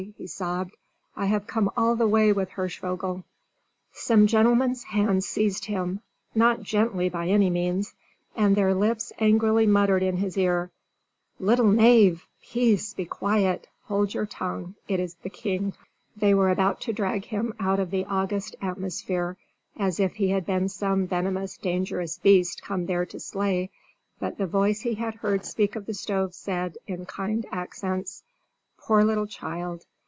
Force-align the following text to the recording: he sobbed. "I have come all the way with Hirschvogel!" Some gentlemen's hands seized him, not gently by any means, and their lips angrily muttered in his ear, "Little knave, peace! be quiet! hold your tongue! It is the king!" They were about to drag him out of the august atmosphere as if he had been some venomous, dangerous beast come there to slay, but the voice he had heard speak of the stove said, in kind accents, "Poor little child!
he 0.17 0.25
sobbed. 0.25 0.75
"I 1.15 1.27
have 1.27 1.45
come 1.45 1.69
all 1.77 1.95
the 1.95 2.07
way 2.07 2.31
with 2.33 2.49
Hirschvogel!" 2.49 3.23
Some 3.91 4.25
gentlemen's 4.25 4.81
hands 4.83 5.27
seized 5.27 5.65
him, 5.65 6.01
not 6.33 6.63
gently 6.63 7.07
by 7.07 7.27
any 7.27 7.51
means, 7.51 7.93
and 8.35 8.55
their 8.55 8.73
lips 8.73 9.13
angrily 9.19 9.67
muttered 9.67 10.01
in 10.01 10.17
his 10.17 10.39
ear, 10.39 10.71
"Little 11.39 11.69
knave, 11.71 12.25
peace! 12.41 12.95
be 12.95 13.05
quiet! 13.05 13.67
hold 13.83 14.15
your 14.15 14.25
tongue! 14.25 14.73
It 14.87 14.99
is 14.99 15.13
the 15.21 15.29
king!" 15.29 15.73
They 16.17 16.33
were 16.33 16.49
about 16.49 16.81
to 16.81 16.93
drag 16.93 17.25
him 17.25 17.53
out 17.59 17.79
of 17.79 17.91
the 17.91 18.05
august 18.05 18.55
atmosphere 18.59 19.37
as 19.77 19.99
if 19.99 20.13
he 20.15 20.29
had 20.29 20.47
been 20.47 20.67
some 20.67 21.05
venomous, 21.05 21.57
dangerous 21.57 22.17
beast 22.17 22.63
come 22.63 22.87
there 22.87 23.05
to 23.05 23.19
slay, 23.19 23.69
but 24.19 24.39
the 24.39 24.47
voice 24.47 24.81
he 24.81 24.95
had 24.95 25.13
heard 25.15 25.45
speak 25.45 25.75
of 25.75 25.85
the 25.85 25.93
stove 25.93 26.33
said, 26.33 26.77
in 26.87 27.05
kind 27.05 27.45
accents, 27.51 28.23
"Poor 28.79 29.03
little 29.03 29.27
child! 29.27 29.85